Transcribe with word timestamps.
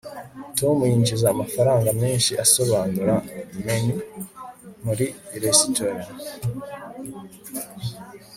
tom 0.57 0.77
yinjiza 0.91 1.27
amafaranga 1.29 1.89
menshi 2.01 2.31
asobanura 2.43 3.15
menus 3.63 4.07
muri 4.83 5.05
resitora 5.43 6.03